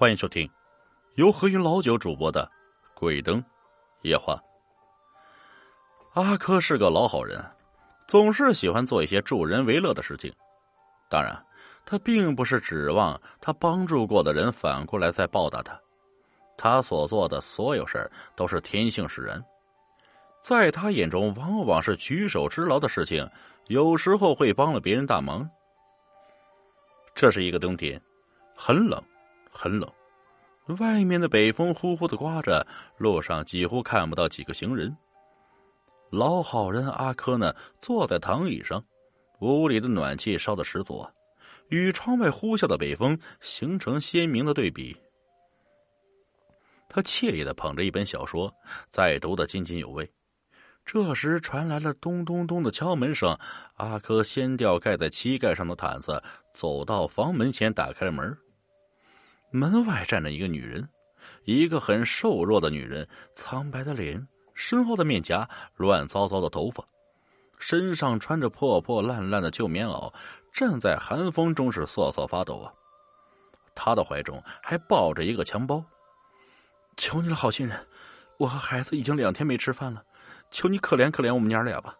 [0.00, 0.50] 欢迎收听
[1.16, 2.50] 由何云老九主播的
[2.98, 3.44] 《鬼灯
[4.00, 4.34] 夜话》。
[6.18, 7.38] 阿珂是个老好人，
[8.06, 10.32] 总是喜欢做一些助人为乐的事情。
[11.10, 11.38] 当然，
[11.84, 15.78] 他并不是指望他帮助过的人反过来再报答他。
[16.56, 19.44] 他所做的所有事都是天性使然，
[20.40, 23.28] 在他眼中，往往是举手之劳的事情，
[23.66, 25.46] 有时候会帮了别人大忙。
[27.14, 28.00] 这是一个冬天，
[28.56, 28.98] 很冷，
[29.52, 29.92] 很冷，
[30.74, 32.66] 外面的北风呼呼的刮着，
[32.96, 34.96] 路上几乎看不到几个行人。
[36.10, 38.84] 老好人阿珂呢，坐在躺椅上，
[39.40, 41.06] 屋里的暖气烧得十足，
[41.68, 44.96] 与窗外呼啸的北风形成鲜明的对比。
[46.88, 48.52] 他惬意的捧着一本小说，
[48.88, 50.10] 在读的津津有味。
[50.84, 53.38] 这时传来了咚咚咚的敲门声，
[53.74, 56.20] 阿珂掀掉盖在膝盖上的毯子，
[56.52, 58.36] 走到房门前，打开了门。
[59.50, 60.88] 门外站着一个女人，
[61.44, 66.84] 一个很瘦弱的女人，苍白的脸，深厚的面颊，乱糟糟的头发，
[67.58, 70.12] 身上穿着破破烂烂的旧棉袄，
[70.52, 72.72] 站在寒风中是瑟瑟发抖啊。
[73.74, 75.84] 她的怀中还抱着一个襁褓。
[76.96, 77.86] 求你了，好心人，
[78.36, 80.02] 我和孩子已经两天没吃饭了。
[80.50, 81.96] 求你可怜可怜我们娘俩吧！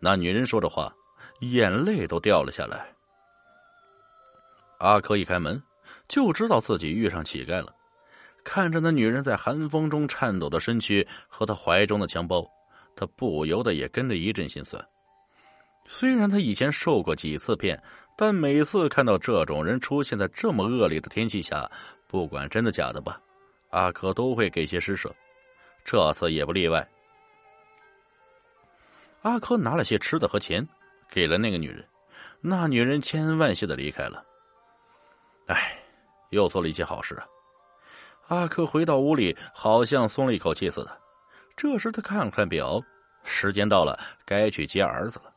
[0.00, 0.92] 那女人说着话，
[1.40, 2.92] 眼泪都掉了下来。
[4.78, 5.62] 阿珂一开门，
[6.08, 7.74] 就知道自己遇上乞丐了。
[8.44, 12.48] 看着那女人在寒风中颤抖的身躯和她怀中的襁褓，
[12.96, 14.84] 他不由得也跟着一阵心酸。
[15.86, 17.80] 虽然他以前受过几次骗，
[18.16, 21.70] 但每次看到这种人出现在这么恶劣的天气下，
[22.06, 23.20] 不管真的假的吧，
[23.70, 25.12] 阿珂都会给些施舍。
[25.84, 26.86] 这次也不例外。
[29.22, 30.66] 阿珂拿了些吃的和钱，
[31.10, 31.84] 给了那个女人。
[32.40, 34.24] 那女人千恩万谢的离开了。
[35.46, 35.81] 哎，
[36.32, 37.24] 又做了一件好事啊！
[38.28, 41.00] 阿珂回到屋里，好像松了一口气似的。
[41.56, 42.80] 这时他看看表，
[43.24, 45.32] 时间到了，该去接儿子了。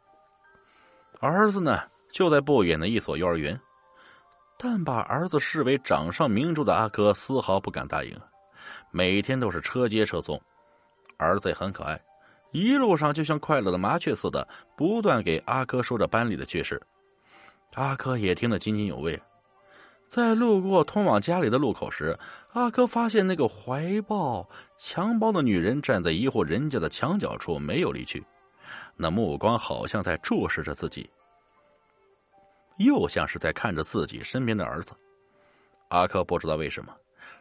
[1.19, 3.59] 儿子呢，就在不远的一所幼儿园。
[4.57, 8.17] 但把儿子视为掌上明珠的阿珂丝毫不敢答应，
[8.91, 10.41] 每天都是车接车送。
[11.17, 12.01] 儿子也很可爱。
[12.51, 14.47] 一路上就像快乐的麻雀似的，
[14.78, 16.81] 不断给阿珂说着班里的趣事。
[17.73, 19.22] 阿珂也听得津津有味。
[20.07, 22.17] 在路过通往家里的路口时，
[22.53, 28.23] 阿珂发现那个怀抱襁褓的女人站在一户人家的墙角处，没有离去，
[28.95, 31.09] 那目光好像在注视着自己，
[32.77, 34.93] 又像是在看着自己身边的儿子。
[35.89, 36.95] 阿珂不知道为什么，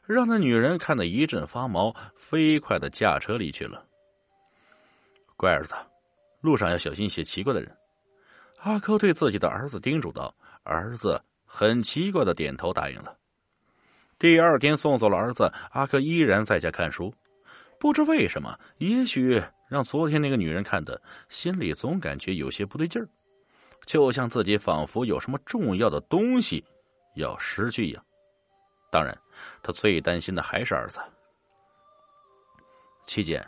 [0.04, 3.84] 让那女人看得一阵发毛，飞快的驾车离去了。
[5.36, 5.74] 乖儿子，
[6.40, 7.76] 路上要小心一些奇怪的人。
[8.60, 11.22] 阿珂对自己的儿子叮嘱道：“儿子
[11.56, 13.16] 很奇怪的点头答应了。”
[14.18, 17.14] 第二天送走了儿子，阿珂依然在家看书。
[17.78, 23.06] 不知为什么，也许让昨天那个女人看的，心里总感觉有些不对劲儿，
[23.86, 26.64] 就像自己仿佛有什么重要的东西
[27.14, 28.04] 要失去一样。
[28.90, 29.16] 当然，
[29.62, 30.98] 他最担心的还是儿子。
[33.06, 33.44] 期间。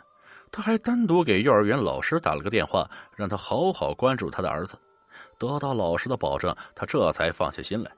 [0.49, 4.79] 他还单独给幼儿园老师打了个电话，让他好好关注他的儿子。
[5.37, 7.91] 得到老师的保证，他这才放下心来。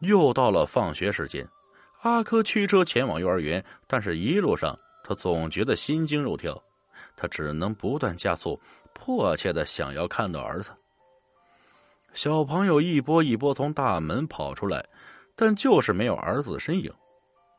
[0.00, 1.46] 又到了放学时间，
[2.00, 6.60] 阿珂驱车前往幼儿园，但是一路上他总觉得心惊肉跳，
[7.16, 8.60] 他只能不断加速，
[8.92, 10.72] 迫切的想要看到儿子。
[12.14, 14.84] 小朋友一波一波从大门跑出来，
[15.34, 16.92] 但就是没有儿子的身影。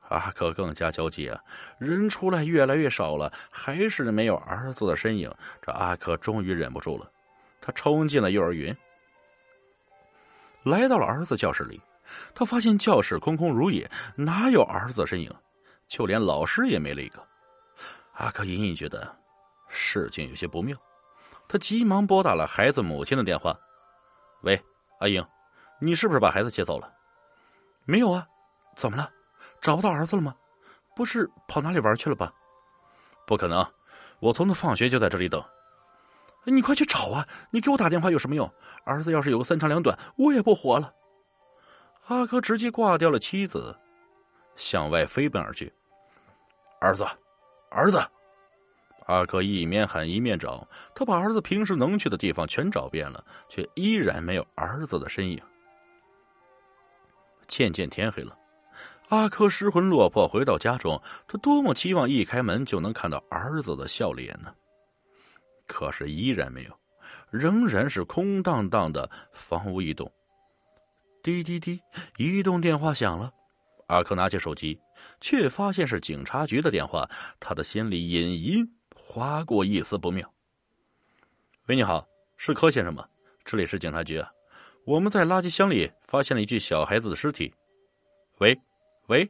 [0.09, 1.39] 阿珂更加焦急啊！
[1.79, 5.33] 人出来越来越少了，还是没有儿子的身影。
[5.59, 7.09] 这阿珂终于忍不住了，
[7.65, 8.75] 他冲进了幼儿园，
[10.63, 11.81] 来到了儿子教室里。
[12.35, 15.33] 他发现教室空空如也，哪有儿子的身影？
[15.87, 17.25] 就连老师也没了一个。
[18.15, 19.15] 阿克隐隐觉得
[19.69, 20.77] 事情有些不妙，
[21.47, 23.57] 他急忙拨打了孩子母亲的电话
[24.43, 24.61] ：“喂，
[24.99, 25.25] 阿英，
[25.79, 26.93] 你是不是把孩子接走了
[27.87, 28.27] ？”“没有啊，
[28.75, 29.09] 怎么了？”
[29.61, 30.35] 找不到儿子了吗？
[30.93, 32.33] 不是跑哪里玩去了吧？
[33.25, 33.65] 不可能，
[34.19, 35.41] 我从他放学就在这里等。
[36.51, 37.27] 你快去找啊！
[37.51, 38.51] 你给我打电话有什么用？
[38.83, 40.93] 儿子要是有个三长两短，我也不活了。
[42.07, 43.73] 阿珂直接挂掉了妻子，
[44.55, 45.71] 向外飞奔而去。
[46.79, 47.05] 儿子，
[47.69, 48.03] 儿子！
[49.05, 55.41] 阿珂一面喊一面找，他把儿子平时能去的地方全找遍了，却依然没有儿子的身影。
[57.47, 58.37] 渐渐天黑了。
[59.09, 64.53] 阿珂失魂落魄回到家中，他多么期望一开门就能看到儿子的笑脸呢？
[65.67, 66.79] 可是依然没有，
[67.29, 70.11] 仍然是空荡荡的房屋一栋。
[71.21, 71.79] 滴滴滴，
[72.17, 73.31] 移动电话响了，
[73.87, 74.79] 阿克拿起手机，
[75.21, 80.29] 却发现是警察局的电话，他的心里隐隐划过一丝不妙。
[81.67, 82.05] 喂，你好，
[82.35, 83.07] 是柯先生吗？
[83.45, 84.29] 这里是警察局啊，
[84.85, 87.53] 我们在垃圾箱里发现了一具小孩子的尸体。
[88.39, 88.59] 喂，
[89.07, 89.29] 喂，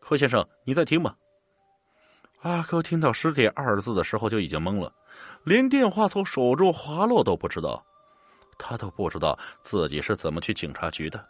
[0.00, 1.14] 柯先生，你在听吗？
[2.42, 4.92] 阿柯听到“尸体”二字的时候就已经懵了，
[5.44, 7.84] 连电话从手中滑落都不知道，
[8.56, 11.24] 他都不知道自己是怎么去警察局的，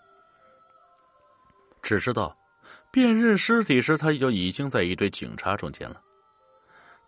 [1.83, 2.37] 只知道
[2.91, 6.01] 辨认尸体时他就已经在一堆警察中间了。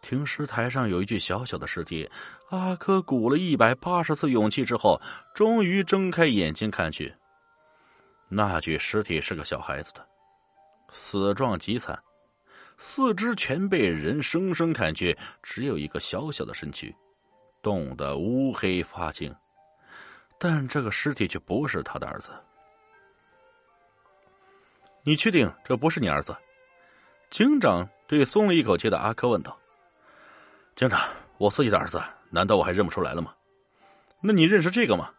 [0.01, 2.11] 停尸台上有一具小小的尸体，
[2.49, 4.99] 阿柯鼓了一百八十次勇气之后，
[5.35, 7.15] 终于睁开眼睛看去，
[8.31, 10.03] 那具尸体是个小孩子的，
[10.91, 12.03] 死状极惨。
[12.83, 16.93] 四肢全被人生生砍去，只有一个小小的身躯，
[17.61, 19.33] 冻得乌黑发青。
[20.39, 22.31] 但这个尸体却不是他的儿子。
[25.03, 26.35] 你确定这不是你儿子？
[27.29, 29.55] 警长对松了一口气的阿珂问道。
[30.75, 31.07] 警长，
[31.37, 33.35] 我自己的儿子，难道我还认不出来了吗？
[34.23, 35.11] 那你认识这个吗？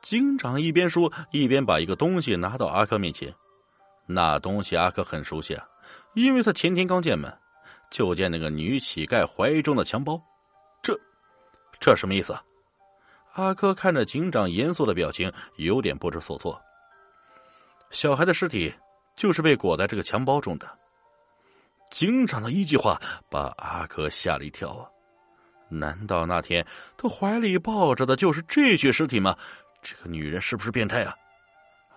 [0.00, 3.34] 警长一边说，一边把一个东西拿到阿珂面前。
[4.06, 5.68] 那东西阿珂很熟悉啊。
[6.14, 7.32] 因为他前天刚进门，
[7.90, 10.20] 就见那个女乞丐怀中的钱包，
[10.82, 10.98] 这，
[11.78, 12.42] 这什么意思啊？
[13.34, 16.60] 阿珂看着警长严肃的表情，有点不知所措。
[17.90, 18.74] 小孩的尸体
[19.16, 20.68] 就是被裹在这个钱包中的。
[21.90, 23.00] 警长的一句话
[23.30, 24.90] 把阿珂吓了一跳啊！
[25.70, 26.66] 难道那天
[26.96, 29.36] 他怀里抱着的就是这具尸体吗？
[29.82, 31.14] 这个女人是不是变态啊？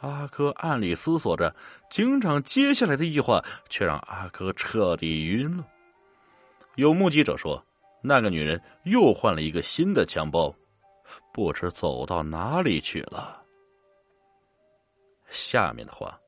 [0.02, 1.56] 阿珂暗里思索着，
[1.90, 5.66] 警长接下来的一句话却让阿珂彻底晕了。
[6.76, 7.64] 有目击者说，
[8.02, 10.54] 那个女人又换了一个新的枪包，
[11.32, 13.44] 不知走到哪里去了。
[15.30, 16.20] 下面的话，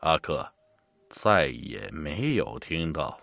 [0.00, 0.46] 阿珂
[1.08, 3.18] 再也没有听到。